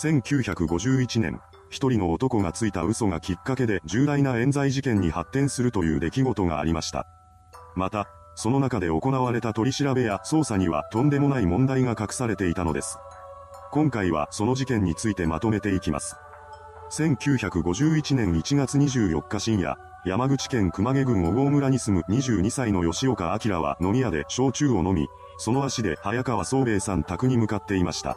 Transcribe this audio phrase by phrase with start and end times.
[0.00, 7.06] 1951年、一人の男がついた嘘がきっかけで重大な冤罪事件に発展するという出来事がありました。
[7.76, 12.98] また、その中で行われた取り調べや捜査にはとんでもない問題が隠されていたのです。
[13.72, 16.16] 今回はその事件についてまとめていきます。
[16.92, 19.76] 1951年1月24日深夜、
[20.06, 28.16] 山口県熊毛郡小郷村に住む22歳の吉岡明は飲み屋で焼酎を飲み、その足で早川宗兵衛さん宅に向かっていました。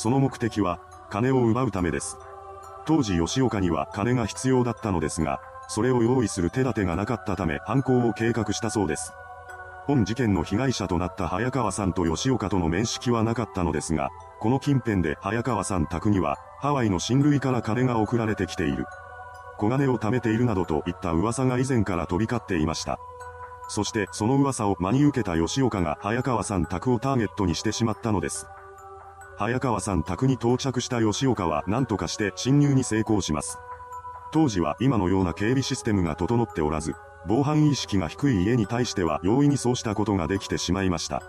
[0.00, 0.80] その目的は、
[1.10, 2.16] 金を奪うためです。
[2.86, 9.12] 当時吉岡には金が必要だったのですが、それを用意する手立てがなかったため犯行を計画したそうです。
[9.84, 14.08] 本事件の被害者となった早川さんと吉岡との面識はなかったのですが、
[14.38, 18.86] この近辺で早川さん宅には、ハワイの親類から金が送られてきている。
[19.58, 22.98] 小金を貯めているなどといった噂が以前から飛び交っていました。
[23.68, 28.46] そしてその噂を真に受けた吉岡が早川さん宅をターゲットにしてしまったのです。
[29.40, 33.58] 早川さん宅に到着した吉岡は何とかして侵入に成功します。
[34.32, 36.94] 当時は今のような警備システムが整っておらず、
[37.26, 41.22] 防犯意識が低い家に対しては容易にそうしたことができてしまいました。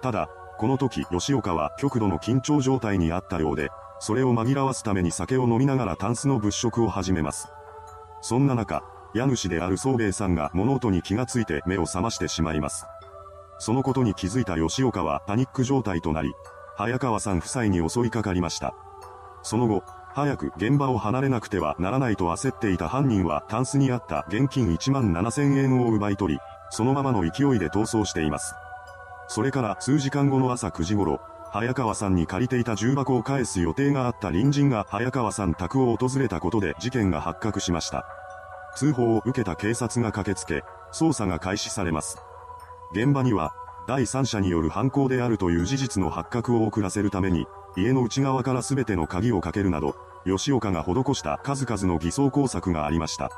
[0.00, 7.48] ただ、この時吉岡は極度の緊張状態にあったようで、それを紛らわすために酒を飲みながらタンスの物色を始めます。
[8.20, 12.86] そんな中、家主である宗兵衛さんが物音に気がついて目を覚ましてしまいます。
[13.58, 16.32] そのことに気づいた吉岡はパニック状態となり、
[16.76, 18.74] 早川さん夫妻に襲いかかりました。
[19.42, 19.82] その後、
[20.12, 26.40] 早く現場を離れなくてはならないと焦っていた犯人はタンスにあった現金1万7000円を奪い取り、
[26.70, 28.54] そのままの勢いで逃走しています。
[29.28, 31.20] それから数時間後の朝9時頃、
[31.52, 38.06] 早川さんに借りていた重箱を返す予定があった隣人が早川さん宅を訪れたことで事件が発覚しました。
[38.76, 42.18] 通報を受けた警察が駆けつけ、捜査が開始されます。
[42.92, 43.52] 現場には、
[43.86, 53.30] 第三者による犯行であるという事実の発覚を遅らせるために、家の内側から全ての鍵をかけるなど、吉岡が施した数々の偽装工作がありました。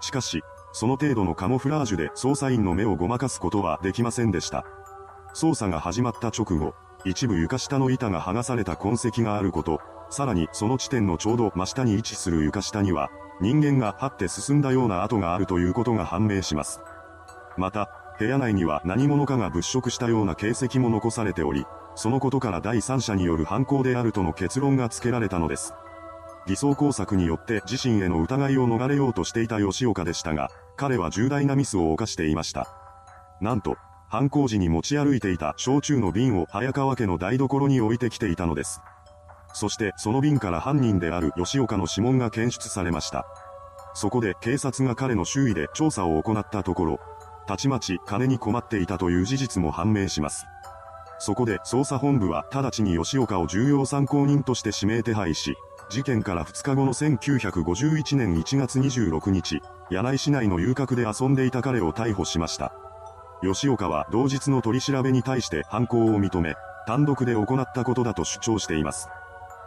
[0.00, 4.64] しかし、その程度のカモフラージュで捜査員の目をごまかすことはできませんでした。
[5.34, 6.74] 捜査が始まった直後、
[7.04, 9.80] 一部床下の板が剥がされた痕跡があること、
[10.10, 13.10] さらにその地点のちょうど真下に位置する床下には、
[13.40, 16.80] 人間が張って進んだような跡があるということが判明します。
[17.56, 25.72] また、部屋内には何者かが物色したような形跡も残されており、そのことから第三者による犯行であるとの結論がつけられたのです。
[26.46, 32.66] 偽装工作によって自身への疑いを逃れようとしていた吉岡でしたが、彼は重大なミスを犯していました。
[33.40, 33.76] なんと、
[34.08, 38.80] 犯行時に持ち歩いていた焼酎の瓶を早川家の台所に置いてきていたのです。
[39.52, 43.26] そしてその瓶から犯人である吉岡の指紋が検出されました。
[43.94, 47.00] そこで警察が彼の周囲で調査を行ったところ、
[47.48, 50.46] たちまち金に困っていたという事実も判明します。
[51.18, 55.56] そこで捜査本部は直ちに吉岡を重要参考人として指名手配し、
[55.88, 62.72] 事件から2日後の1951年1月26日、柳井市内の遊郭で遊んでいた彼を逮捕しました。
[63.42, 66.54] 吉岡は同日の取り調べに対して犯行を認め、
[66.86, 69.08] 単独で行ったことだと主張しています。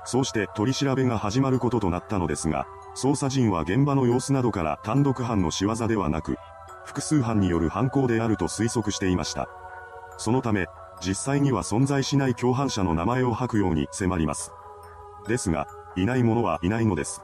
[0.06, 6.38] そうして取り調べが始まることとなったのですが、捜査陣は現場の様子などから単独犯の仕業ではなく、
[6.86, 9.48] 複数犯による犯行であると推測していました。
[10.18, 10.68] そのため、
[11.02, 14.52] 実際には存在しない共犯者の名前を吐くように迫ります。
[15.28, 17.22] ですが、いない者はいないのです。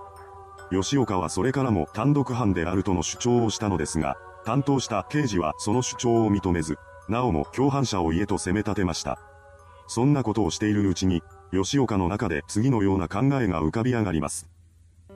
[0.72, 9.20] 吉岡はそれからも単独犯であるとの主張をしたのですが、担当した刑事はその主張を認めず、なおも共犯者を家と責め立てました。
[9.88, 14.48] そんなことをしているうちに、吉岡の中で次のような考えが浮かび上がります。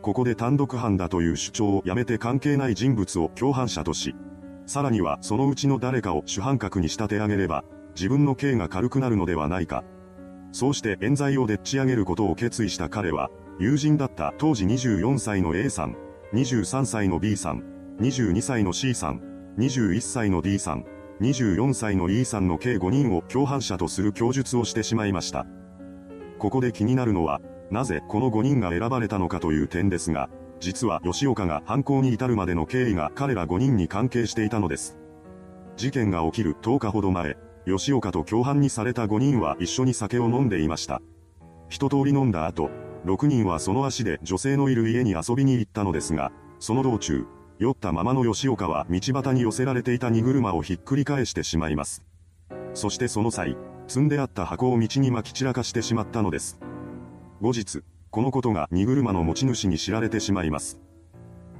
[0.01, 4.15] ここで単独犯だという主張をやめて関係ない人物を共犯者とし、
[4.65, 7.63] さらにはそのうちの誰かを主犯格に仕立て上げれば、
[7.95, 9.83] 自分の刑が軽くなるのではないか。
[10.51, 13.29] そうして冤罪をでっち上げることを決意した彼は、
[13.59, 15.95] 友人だった当時24歳の A さん、
[16.33, 17.63] 23歳の B さん、
[17.99, 19.21] 22歳の C さん、
[19.57, 20.85] 21歳の D さん、
[21.21, 25.45] 24歳の E さんの計5人を共犯者とする供述をしてしまいました。
[26.39, 27.39] ここで気になるのは、
[27.71, 30.29] なぜこの5人が選ばれたのかという点ですが、
[30.59, 34.97] 実は吉岡が犯行に至るまでの経緯が彼ら5人に関係していたのです。
[35.77, 41.01] 事件が起きる10日ほど前、吉岡と共犯にされた5人は一緒に酒を飲んでいました。
[41.69, 42.69] 一通り飲んだ後、
[43.05, 47.25] 6人はその足で女性のいる家に遊びに行ったのですが、その道中、
[47.57, 52.03] 酔ったままの吉岡は道端に寄せられていた荷車をひっくり返してしまいます。
[52.73, 53.55] そしてその際、
[53.87, 56.59] 積んであった箱を道に撒き散らかしてしまったのです。
[57.41, 60.79] 後日、このことが荷車の持ち主に知られてしまいます。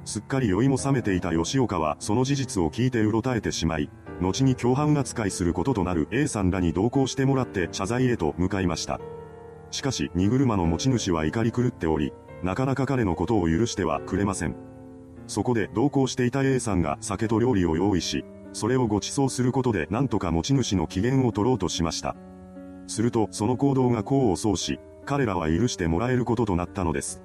[0.04, 3.90] すっかり酔いも覚めていた吉岡はその事実を聞いてうろたえてしまい、
[4.20, 9.00] 後に共犯扱いすることとなる A さんらに同行してもらって謝罪へと向かいました。
[9.72, 12.12] しかし荷車の持ち主は怒り狂っており、
[12.44, 14.54] なかなか彼のことを許してはくれません。
[15.26, 22.14] そこで同行していた A さんが酒と料理を用意し、それをご馳走することで何とか持ち主の機嫌を取ろうとしました。
[22.86, 27.22] するとその行動が功を奏し、彼らは許してもらえることとなったのです。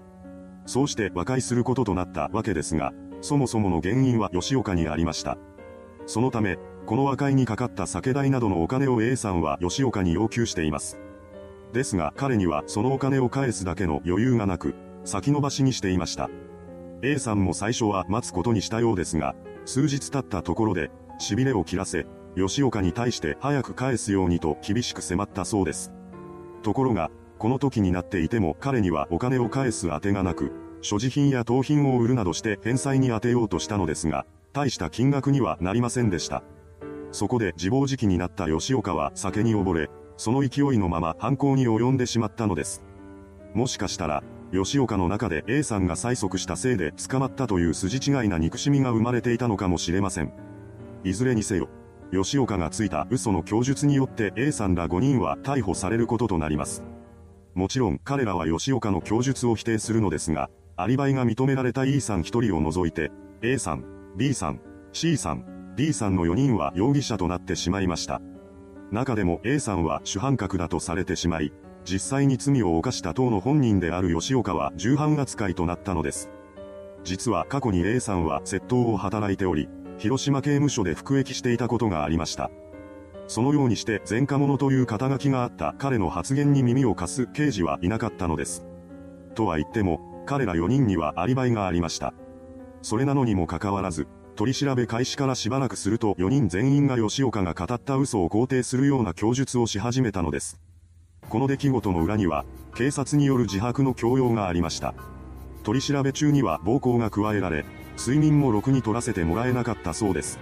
[0.65, 5.37] そうして和解することとなったわけですが、そもそもの原因は吉岡にありました。
[6.05, 10.99] そのため、この和解にかかった酒代などのお金を A さんは吉岡に要求しています。
[11.73, 16.29] ですが彼にはそのお金を返すだけの余裕がなく、先延ばしにしていました。
[17.01, 19.35] A さんも最初は待つことにしたようですが、
[19.65, 20.89] 数日経ったところで、
[21.19, 25.91] 痺れを切らせ、吉岡に対して早く返すようにと厳しく迫ったそうです。
[26.63, 30.51] ところが、この時になっていても彼にはお金を返す当てがなく、
[30.81, 36.43] 所持品や盗品を売るなどして返済に充てようとしたのですが、大した金額にはなりませんでした。
[37.11, 42.83] そこで自暴自棄になった吉岡は酒に溺れ、その勢いのまま犯行に及んでしまったのです。
[43.53, 50.31] もしかしたら、吉岡の中で A さんが催促したせいで捕まったという筋違いな憎しみが生まれていたのかもしれません。
[51.03, 51.69] いずれにせよ、
[52.11, 56.83] 吉岡がついた嘘の供述によって A さんら5人は逮捕されることとなります。
[57.57, 63.09] もちろん彼らは吉岡の供述を否定するのですが、アリバイが認められた E さん1人を除いて、
[63.41, 63.83] A さん、
[64.15, 64.61] B さん、
[64.93, 68.21] C さん、D さんの4人は容疑者となってしまいました。
[68.91, 71.51] 中でも A さんは主犯格だとされてしまい、
[71.83, 76.29] 実際に罪を犯した党の本人である吉岡は重犯扱いとなったのです。
[77.03, 79.67] 実は過去に A さんは窃盗を働いており、
[79.97, 82.51] 広島刑務所で服役していたことがありました。
[83.27, 88.65] そのようにして前科者という肩書きがあった彼の発言に耳を貸す刑事はいなかったのです。
[89.35, 92.13] とは言っても、彼ら4人にはアリバイがありました。
[92.81, 100.59] それなのにもかかわらず、取り調べ開始からしばらくすると4人全員が吉岡が語った嘘を肯定するような供述をし始めたのです。
[101.29, 102.45] この出来事の裏には、
[102.75, 104.93] 警察による自白の強要がありました。
[105.63, 107.65] 取り調べ中には暴行が加えられ、
[107.97, 110.39] 睡眠もろくに取らせてもらえなかったそうです。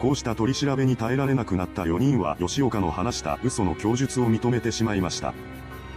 [0.00, 5.34] こうした取り調べに耐えられなくなった4人は吉岡の話した嘘の供述を認めてしまいました。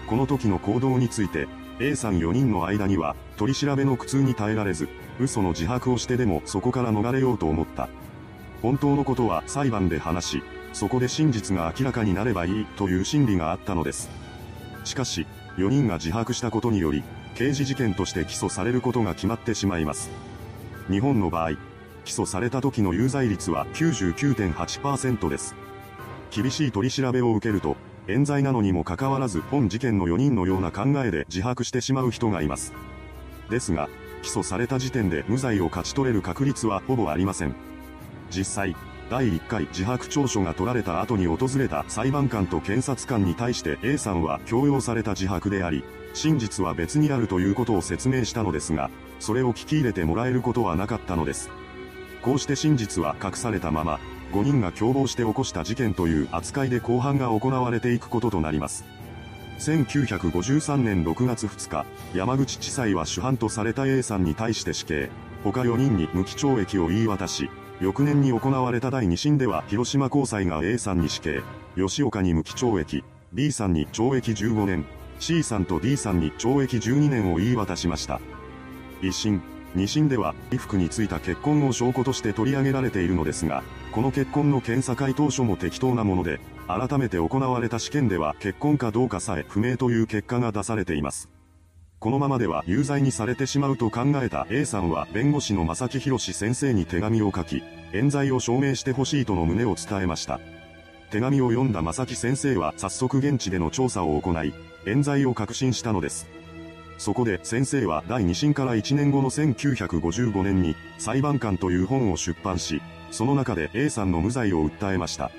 [0.08, 1.48] この時の行動について、
[1.80, 4.90] A さん4人の間には、取り調べの苦痛に耐えられず、
[5.22, 7.88] 嘘の自白をしてでもそこから逃れようと思った。
[8.62, 14.10] 本当のことは裁判で話し、そこで真実が明らかになればいいという心理があったのです。
[14.84, 15.26] しかし、
[15.56, 17.04] 4人が自白したことにより、
[17.36, 20.10] 刑事事件として起訴されることが決まってしまいます。
[20.90, 21.52] 日本の場合、
[22.06, 25.56] 起訴された時の有罪率は99.8%です。
[26.32, 27.78] 厳しい取り調べを受けると、
[28.08, 32.74] 冤罪なのにもかかわらず本事件の4人のような考えで自白してしまう人がいます。
[33.50, 33.90] ですが、
[34.24, 37.56] 起訴された時点で無罪を勝ち取れる確率はほぼありません。
[38.30, 38.76] 実際、
[39.10, 45.84] 第1回自白調書が取られた後に訪れた裁判官と検察官に対して A さんは強要された自白であり、
[46.14, 48.90] 真実は別にあるということを説明したのですが、
[49.20, 51.50] それを聞き入れてもらえることはなかったのです。
[52.24, 54.00] こうして真実は隠されたまま、
[54.32, 58.86] 5人が共謀して起こした事件という扱いで公判が行われていくこととなります。
[59.60, 61.86] 1953年6月2日、
[62.18, 65.10] 山口地裁は主犯とされた A さんに対して死刑、
[65.44, 67.50] 他4人に無期懲役を言い渡し、
[67.82, 71.42] 翌年に行われた第2審では広島高裁が A さんに死刑、
[71.76, 73.04] 吉岡に無期懲役、
[73.34, 74.86] B さんに懲役15年、
[75.20, 78.22] C さんと D さんに懲役12年を言い渡しました。
[79.02, 79.42] 一審、
[79.76, 91.30] 二審では、衣服についた結婚を証拠として取り上げられているのですが、この結婚の検査回答書も適当なもので、改めて行われた試験では結婚かどうかさえ不明という結果が出されています。
[92.00, 97.64] このままでは有罪にされてしまうと考えた A さんは弁護士の正木博先生に手紙を書き、
[97.94, 100.40] 冤罪を証明してほしいとの旨を伝えました。
[101.12, 104.54] 手紙を読んだ正木先生は早速現地での調査を行い、
[104.86, 106.28] 冤罪を確信したのです。
[107.04, 112.82] そこで先生は第2審から1年後の1955年に裁判官という本を出版し、
[113.12, 115.30] その中で A さんの無罪を訴えました。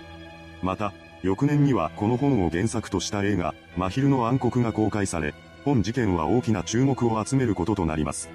[0.60, 0.92] また、
[1.22, 5.32] 翌年にはこの本を原作とした映画、真昼の暗黒が公開され、
[5.64, 8.28] 本事件は大きな注目を集めることとなります。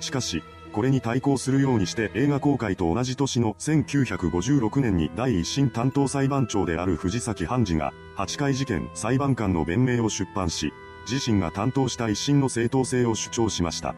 [0.00, 0.42] しかし、
[0.74, 10.74] これに対抗するようにして映画公開と同じ年の1956年に第一審担当裁判長である藤崎判事が8回事件裁判官の弁明を出版し、
[11.08, 13.94] 自身が担当した一審の正当性を主張しました。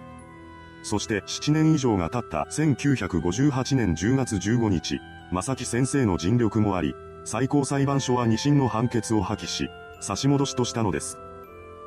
[0.82, 6.94] そして7年以上が経った1958年10月15日、正木先生の尽力もあり、
[7.24, 9.68] 最高裁判所は二審の判決を破棄し、
[10.00, 11.18] 差し戻しとしたのです。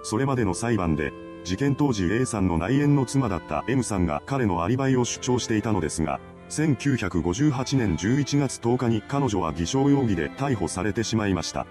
[0.04, 1.12] それまでの裁判で、
[1.44, 6.20] 事件当時 A さんの内縁の妻だった M さんが彼のアリバイを主張していたのですが、
[6.50, 11.68] 1958年11月10日に彼女は偽証容疑で逮捕されてしまいました。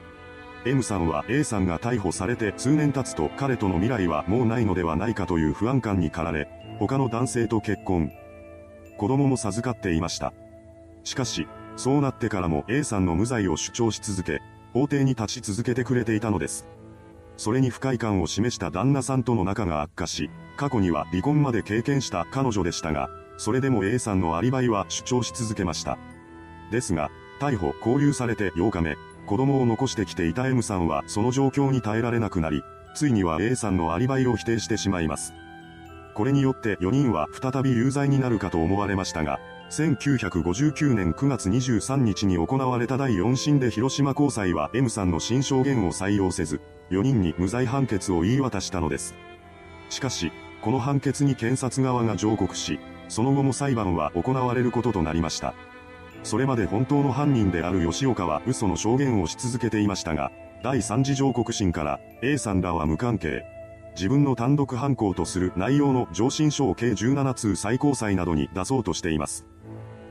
[0.66, 8.10] M さんは A さんが逮捕されて数年経つと彼との未来はもうないのではないかという不安感に駆られ、他の男性と結婚。
[8.96, 10.32] 子供も授かっていました。
[11.02, 14.40] しかし、そうなってからも A さんの無罪を主張し続け、
[14.72, 16.66] 法廷に立ち続けてくれていたのです。
[17.36, 25.98] それに不快感を示した旦那さんとの仲が悪化し、過去には離婚まで経験した彼女でしたが、それでも A さんのアリバイは主張し続けました。
[26.70, 32.62] ですが、逮捕、拘留されて8日目、子供を残してきていた M さんはその状況に耐えられなくなり、
[32.94, 35.34] ついには A さんのアリバイを否定してしまいます。
[36.14, 39.40] これによって4人は再び有罪になるかと思われましたが、
[39.70, 49.14] 1959年9月23日に行われた第4審で広島高裁は M さんの新証言を採用せず、4人に無罪判決を言い渡したのです。
[49.90, 50.30] しかし、
[50.62, 52.78] この判決に検察側が上告し、
[53.08, 55.54] その後も裁判は行われることとなりました。
[56.24, 63.44] それまで本当の犯人である吉岡は嘘の証言をし続けていましたが、第3次上告審から A さんらは無関係。
[63.94, 69.46] 自分の単独犯行とする内容の上申書を計17通最高裁などに出そうとしています。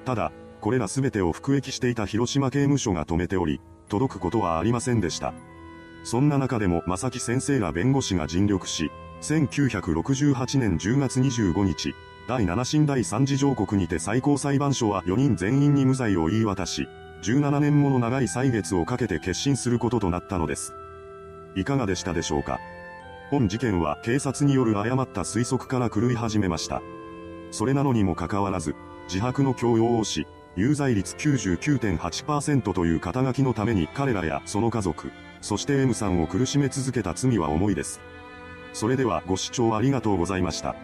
[0.06, 5.34] ただ、これら全てを服役していた広島刑務所が止めており、届くことはありませんでした。
[6.04, 8.92] そんな中でも正木先生ら弁護士が尽力し、
[9.22, 16.88] 1968年10月25日、第7審第3次上告にて最高裁判所は4人全員に無罪を言い渡し、
[17.22, 20.74] 17年もの長い歳月をかけて決心することとなったのです。
[21.56, 22.60] いかがでしたでしょうか？
[23.30, 26.82] 本事件は警察による誤った推測から狂い始めました。
[27.52, 28.74] それなのにもかかわらず、
[29.08, 30.26] 自白の強要をし、
[30.56, 35.12] 有罪率99.8%という肩書きのために彼らやその家族、
[35.42, 38.00] そして M さんを苦しめ続けた罪は重いです。
[38.72, 40.76] それではご視聴ありがとうございました。